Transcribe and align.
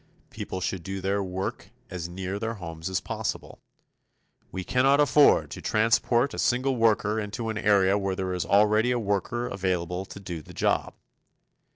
People 0.31 0.61
should 0.61 0.81
do 0.81 0.99
their 0.99 1.21
work 1.21 1.69
as 1.91 2.09
near 2.09 2.39
their 2.39 2.55
homes 2.55 2.89
as 2.89 2.99
possible. 2.99 3.59
We 4.51 4.63
cannot 4.63 4.99
afford 4.99 5.51
to 5.51 5.61
transport 5.61 6.33
a 6.33 6.39
single 6.39 6.75
worker 6.75 7.19
into 7.19 7.49
an 7.49 7.57
area 7.59 7.99
where 7.99 8.15
there 8.15 8.33
is 8.33 8.43
already 8.43 8.89
a 8.89 8.97
worker 8.97 9.45
available 9.45 10.05
to 10.05 10.19
do 10.19 10.41
the 10.41 10.55
job. 10.55 10.95